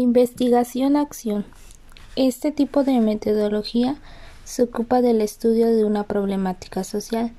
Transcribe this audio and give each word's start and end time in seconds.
Investigación-acción. 0.00 1.44
Este 2.16 2.52
tipo 2.52 2.84
de 2.84 3.00
metodología 3.00 3.96
se 4.44 4.62
ocupa 4.62 5.02
del 5.02 5.20
estudio 5.20 5.66
de 5.66 5.84
una 5.84 6.04
problemática 6.04 6.84
social, 6.84 7.32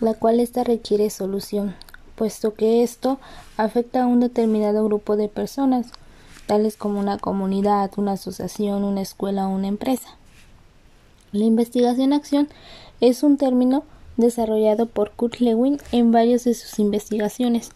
la 0.00 0.12
cual 0.12 0.40
ésta 0.40 0.62
requiere 0.62 1.08
solución, 1.08 1.74
puesto 2.14 2.52
que 2.52 2.82
esto 2.82 3.18
afecta 3.56 4.02
a 4.02 4.06
un 4.06 4.20
determinado 4.20 4.84
grupo 4.84 5.16
de 5.16 5.28
personas, 5.28 5.86
tales 6.46 6.76
como 6.76 7.00
una 7.00 7.16
comunidad, 7.16 7.90
una 7.96 8.12
asociación, 8.12 8.84
una 8.84 9.00
escuela 9.00 9.48
o 9.48 9.54
una 9.54 9.68
empresa. 9.68 10.18
La 11.32 11.44
investigación-acción 11.44 12.50
es 13.00 13.22
un 13.22 13.38
término 13.38 13.84
desarrollado 14.18 14.84
por 14.84 15.12
Kurt 15.12 15.36
Lewin 15.36 15.80
en 15.92 16.12
varias 16.12 16.44
de 16.44 16.52
sus 16.52 16.78
investigaciones, 16.78 17.70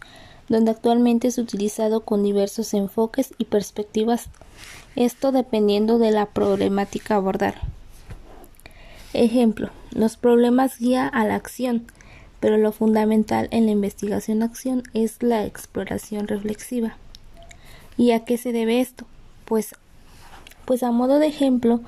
donde 0.51 0.73
actualmente 0.73 1.29
es 1.29 1.39
utilizado 1.39 2.01
con 2.01 2.23
diversos 2.25 2.75
enfoques 2.75 3.33
y 3.39 3.45
perspectivas, 3.45 4.29
esto 4.97 5.31
dependiendo 5.33 5.99
de 5.99 6.11
la 6.11 6.27
problemática 6.27 7.15
a 7.15 7.19
abordar. 7.19 7.55
Ejemplo, 9.15 9.71
los 9.93 10.17
problemas 10.17 10.79
guía 10.79 11.07
a 11.07 11.25
la 11.25 11.37
acción, 11.37 11.87
pero 12.41 12.59
lo 12.59 12.73
fundamental 12.73 13.49
en 13.53 13.67
la 13.67 13.73
investigación-acción 13.73 14.83
es 14.93 15.23
la 15.23 15.47
exploración 15.47 16.27
reflexiva. 16.27 16.97
¿Y 17.97 18.11
a 18.11 18.25
qué 18.25 18.37
se 18.37 18.53
debe 18.53 18.81
esto? 18.81 19.07
Pues, 19.45 19.75
pues 20.65 20.83
a 20.83 20.91
modo 20.91 21.21
de 21.21 21.29
ejemplo, 21.29 21.81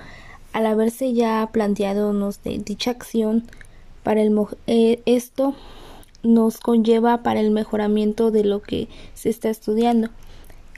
al 0.52 0.66
haberse 0.66 1.12
ya 1.14 1.48
planteado 1.52 2.12
de 2.44 2.58
dicha 2.58 2.92
acción, 2.92 3.44
para 4.04 4.22
el, 4.22 4.36
eh, 4.68 5.02
esto 5.04 5.56
nos 6.22 6.58
conlleva 6.58 7.22
para 7.22 7.40
el 7.40 7.50
mejoramiento 7.50 8.30
de 8.30 8.44
lo 8.44 8.62
que 8.62 8.88
se 9.14 9.28
está 9.28 9.50
estudiando. 9.50 10.10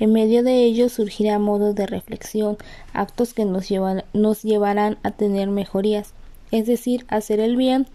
En 0.01 0.13
medio 0.13 0.43
de 0.43 0.65
ello 0.65 0.89
surgirá 0.89 1.39
modos 1.39 1.75
de 1.75 1.87
reflexión, 1.87 2.57
actos 2.93 3.33
que 3.33 3.45
nos, 3.45 3.69
nos 4.13 4.43
llevarán 4.43 4.99
a 5.03 5.13
tener 5.13 5.49
mejorías, 5.49 6.15
es 6.51 6.67
decir, 6.67 7.05
hacer 7.09 7.41
el 7.41 7.57
bien 7.57 7.87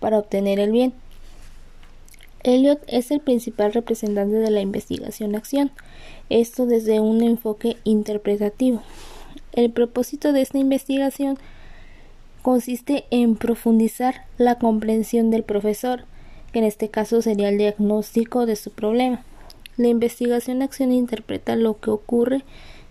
para 0.00 0.18
obtener 0.18 0.58
el 0.58 0.72
bien. 0.72 0.94
Elliot 2.44 2.82
es 2.86 3.10
el 3.10 3.20
principal 3.20 3.72
representante 3.72 4.36
de 4.36 4.50
la 4.50 4.60
investigación-acción, 4.60 5.70
esto 6.28 6.66
desde 6.66 7.00
un 7.00 7.22
enfoque 7.22 7.76
interpretativo. 7.84 8.82
El 9.52 9.70
propósito 9.70 10.32
de 10.32 10.42
esta 10.42 10.58
investigación 10.58 11.38
consiste 12.42 13.04
en 13.10 13.36
profundizar 13.36 14.26
la 14.36 14.58
comprensión 14.58 15.30
del 15.30 15.42
profesor, 15.42 16.04
que 16.54 16.60
en 16.60 16.66
este 16.66 16.88
caso 16.88 17.20
sería 17.20 17.48
el 17.48 17.58
diagnóstico 17.58 18.46
de 18.46 18.54
su 18.54 18.70
problema. 18.70 19.24
La 19.76 19.88
investigación-acción 19.88 20.92
interpreta 20.92 21.56
lo 21.56 21.80
que 21.80 21.90
ocurre 21.90 22.44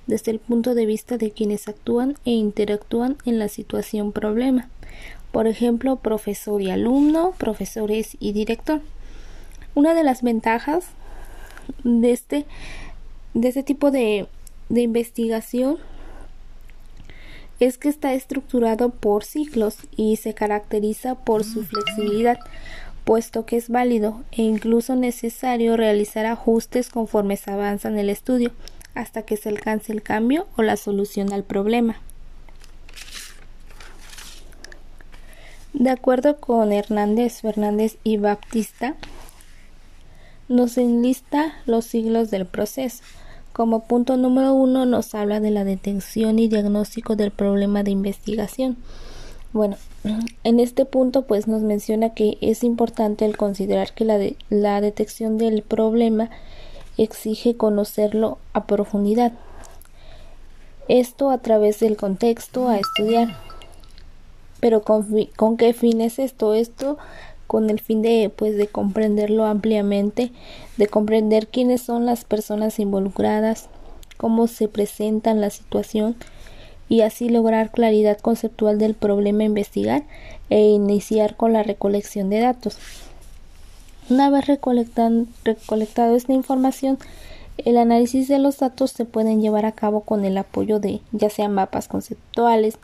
desde 0.06 0.31
el 0.31 0.39
punto 0.39 0.75
de 0.75 0.86
vista 0.86 1.17
de 1.17 1.31
quienes 1.31 1.69
actúan 1.69 2.17
e 2.25 2.31
interactúan 2.31 3.16
en 3.23 3.39
la 3.39 3.47
situación 3.47 4.11
problema. 4.11 4.67
Por 5.31 5.47
ejemplo, 5.47 5.95
profesor 5.95 6.61
y 6.61 6.72
alumno, 6.72 7.36
profesores 7.38 8.17
y 8.19 8.34
director. 8.34 8.81
Una 9.75 9.94
de 9.94 10.03
las 10.03 10.23
ventajas 10.23 10.88
de 11.86 12.11
este, 12.11 12.45
de 13.34 13.47
este 13.47 13.64
tipo 13.64 13.91
de, 13.91 14.28
de 14.67 14.81
investigación 14.81 15.78
es 17.61 17.78
que 17.78 17.88
está 17.88 18.14
estructurado 18.14 18.89
por 18.89 19.23
ciclos 19.23 19.78
y 19.95 20.17
se 20.17 20.34
caracteriza 20.34 21.16
por 21.16 21.45
su 21.45 21.64
flexibilidad 21.64 22.38
puesto 23.03 23.45
que 23.45 23.57
es 23.57 23.69
válido 23.69 24.23
e 24.31 24.41
incluso 24.41 24.95
necesario 24.95 25.77
realizar 25.77 26.25
ajustes 26.25 26.89
conforme 26.89 27.37
se 27.37 27.51
avanza 27.51 27.89
en 27.89 27.99
el 27.99 28.09
estudio 28.09 28.51
hasta 28.95 29.23
que 29.23 29.37
se 29.37 29.49
alcance 29.49 29.91
el 29.91 30.01
cambio 30.01 30.47
o 30.55 30.61
la 30.61 30.77
solución 30.77 31.33
al 31.33 31.43
problema. 31.43 31.97
De 35.73 35.89
acuerdo 35.89 36.39
con 36.39 36.71
Hernández, 36.71 37.41
Fernández 37.41 37.97
y 38.03 38.17
Baptista, 38.17 38.95
nos 40.47 40.78
enlista 40.78 41.53
los 41.66 41.85
siglos 41.85 42.29
del 42.29 42.45
proceso. 42.45 43.03
Como 43.53 43.88
punto 43.88 44.17
número 44.17 44.53
uno 44.53 44.85
nos 44.85 45.16
habla 45.16 45.39
de 45.39 45.51
la 45.51 45.63
detención 45.63 46.38
y 46.38 46.47
diagnóstico 46.47 47.16
del 47.16 47.31
problema 47.31 47.83
de 47.83 47.91
investigación. 47.91 48.78
Bueno, 49.53 49.78
en 50.44 50.59
este 50.59 50.86
punto 50.86 51.22
pues 51.22 51.47
nos 51.47 51.62
menciona 51.62 52.09
que 52.09 52.38
es 52.41 52.64
importante 52.64 53.24
el 53.25 53.38
considerar 53.38 53.94
que 53.94 54.03
la, 54.03 54.19
la 54.50 54.81
detección 54.81 55.38
del 55.38 55.62
problema 55.62 56.30
exige 56.97 57.56
conocerlo 57.56 58.40
a 58.53 58.66
profundidad. 58.66 59.31
Esto 60.88 61.30
a 61.30 61.38
través 61.38 61.80
del 61.80 61.96
contexto 61.96 62.68
a 62.68 62.78
estudiar. 62.78 63.38
Pero 64.59 64.81
con, 64.81 65.08
con 65.36 65.58
qué 65.58 65.74
fin 65.74 66.02
es 66.02 66.20
esto? 66.20 66.53
Esto 66.53 66.97
con 67.47 67.70
el 67.70 67.80
fin 67.80 68.02
de 68.02 68.31
pues 68.35 68.58
de 68.58 68.68
comprenderlo 68.68 69.46
ampliamente, 69.46 70.31
de 70.78 70.88
comprender 70.88 71.47
quiénes 71.47 71.81
son 71.81 72.06
las 72.06 72.24
personas 72.25 72.80
involucradas, 72.80 73.70
cómo 74.18 74.47
se 74.47 74.68
presentan 74.68 75.41
la 75.41 75.50
situación, 75.50 76.16
y 76.93 77.01
así 77.01 77.27
lograr 77.27 77.71
claridad 77.71 78.19
conceptual 78.19 78.77
del 78.77 78.93
problema 78.93 79.41
a 79.41 79.47
investigar 79.47 80.03
e 80.51 80.61
iniciar 80.61 81.35
con 81.35 81.51
la 81.51 81.63
recolección 81.63 82.29
de 82.29 82.39
datos. 82.39 82.77
Una 84.11 84.29
vez 84.29 84.45
recolectado 84.45 86.15
esta 86.15 86.33
información, 86.33 86.99
el 87.57 87.77
análisis 87.79 88.27
de 88.27 88.37
los 88.37 88.59
datos 88.59 88.91
se 88.91 89.05
pueden 89.05 89.41
llevar 89.41 89.65
a 89.65 89.71
cabo 89.71 90.01
con 90.01 90.23
el 90.23 90.37
apoyo 90.37 90.79
de 90.79 91.01
ya 91.13 91.31
sean 91.31 91.55
mapas 91.55 91.87
conceptuales, 91.87 92.77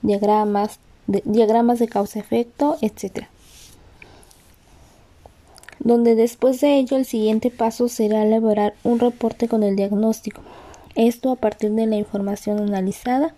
diagramas, 0.00 0.78
diagramas 1.06 1.80
de 1.80 1.88
causa-efecto, 1.88 2.78
etc. 2.80 3.26
Donde 5.80 6.14
después 6.14 6.62
de 6.62 6.78
ello 6.78 6.96
el 6.96 7.04
siguiente 7.04 7.50
paso 7.50 7.90
será 7.90 8.24
elaborar 8.24 8.72
un 8.84 9.00
reporte 9.00 9.48
con 9.48 9.62
el 9.62 9.76
diagnóstico, 9.76 10.40
esto 10.94 11.30
a 11.30 11.36
partir 11.36 11.72
de 11.72 11.86
la 11.86 11.96
información 11.96 12.58
analizada. 12.60 13.34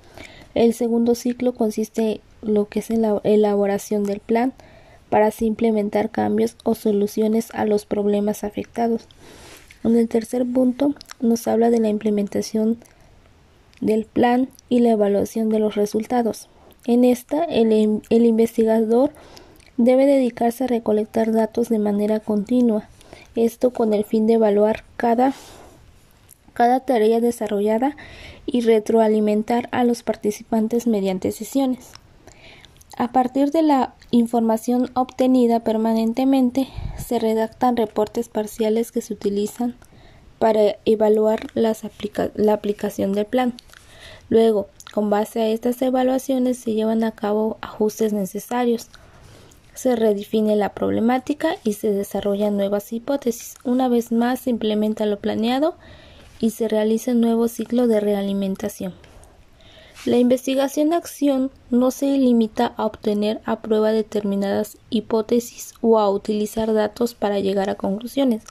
El 0.54 0.74
segundo 0.74 1.14
ciclo 1.14 1.54
consiste 1.54 2.20
en 2.42 2.54
lo 2.54 2.66
que 2.66 2.80
es 2.80 2.90
la 2.90 3.20
elaboración 3.24 4.04
del 4.04 4.20
plan 4.20 4.52
para 5.08 5.26
así 5.26 5.46
implementar 5.46 6.10
cambios 6.10 6.56
o 6.64 6.74
soluciones 6.74 7.50
a 7.52 7.64
los 7.64 7.84
problemas 7.84 8.44
afectados. 8.44 9.06
En 9.84 9.96
el 9.96 10.08
tercer 10.08 10.46
punto 10.46 10.94
nos 11.20 11.46
habla 11.46 11.70
de 11.70 11.80
la 11.80 11.88
implementación 11.88 12.78
del 13.80 14.04
plan 14.04 14.48
y 14.68 14.80
la 14.80 14.90
evaluación 14.90 15.48
de 15.48 15.58
los 15.58 15.74
resultados. 15.74 16.48
En 16.86 17.04
esta, 17.04 17.44
el, 17.44 18.02
el 18.08 18.26
investigador 18.26 19.10
debe 19.76 20.06
dedicarse 20.06 20.64
a 20.64 20.68
recolectar 20.68 21.32
datos 21.32 21.68
de 21.68 21.78
manera 21.78 22.20
continua, 22.20 22.88
esto 23.34 23.70
con 23.70 23.92
el 23.94 24.04
fin 24.04 24.26
de 24.26 24.34
evaluar 24.34 24.84
cada 24.96 25.32
cada 26.52 26.80
tarea 26.80 27.20
desarrollada 27.20 27.96
y 28.46 28.60
retroalimentar 28.62 29.68
a 29.72 29.84
los 29.84 30.02
participantes 30.02 30.86
mediante 30.86 31.32
sesiones. 31.32 31.92
A 32.96 33.10
partir 33.10 33.50
de 33.50 33.62
la 33.62 33.94
información 34.10 34.90
obtenida 34.94 35.60
permanentemente, 35.60 36.68
se 36.98 37.18
redactan 37.18 37.76
reportes 37.76 38.28
parciales 38.28 38.92
que 38.92 39.00
se 39.00 39.14
utilizan 39.14 39.76
para 40.38 40.76
evaluar 40.84 41.46
la 41.54 42.52
aplicación 42.52 43.12
del 43.12 43.26
plan. 43.26 43.54
Luego, 44.28 44.68
con 44.92 45.08
base 45.08 45.40
a 45.40 45.48
estas 45.48 45.80
evaluaciones, 45.80 46.58
se 46.58 46.74
llevan 46.74 47.02
a 47.02 47.12
cabo 47.12 47.56
ajustes 47.62 48.12
necesarios. 48.12 48.88
Se 49.72 49.96
redefine 49.96 50.54
la 50.54 50.74
problemática 50.74 51.56
y 51.64 51.72
se 51.74 51.90
desarrollan 51.90 52.58
nuevas 52.58 52.92
hipótesis. 52.92 53.54
Una 53.64 53.88
vez 53.88 54.12
más, 54.12 54.40
se 54.40 54.50
implementa 54.50 55.06
lo 55.06 55.18
planeado 55.18 55.76
y 56.42 56.50
se 56.50 56.68
realiza 56.68 57.12
un 57.12 57.22
nuevo 57.22 57.48
ciclo 57.48 57.86
de 57.86 58.00
realimentación. 58.00 58.92
La 60.04 60.18
investigación-acción 60.18 61.52
no 61.70 61.92
se 61.92 62.18
limita 62.18 62.74
a 62.76 62.84
obtener 62.84 63.40
a 63.44 63.62
prueba 63.62 63.92
determinadas 63.92 64.76
hipótesis 64.90 65.74
o 65.80 66.00
a 66.00 66.10
utilizar 66.10 66.74
datos 66.74 67.14
para 67.14 67.38
llegar 67.38 67.70
a 67.70 67.76
conclusiones. 67.76 68.42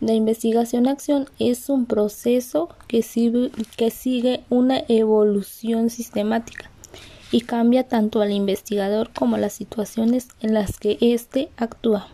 La 0.00 0.12
investigación-acción 0.12 1.26
es 1.38 1.70
un 1.70 1.86
proceso 1.86 2.68
que 2.86 3.02
que 3.76 3.90
sigue 3.90 4.44
una 4.50 4.82
evolución 4.88 5.88
sistemática 5.88 6.70
y 7.32 7.40
cambia 7.40 7.88
tanto 7.88 8.20
al 8.20 8.30
investigador 8.30 9.10
como 9.14 9.38
las 9.38 9.54
situaciones 9.54 10.28
en 10.42 10.52
las 10.52 10.78
que 10.78 10.98
éste 11.00 11.48
actúa. 11.56 12.08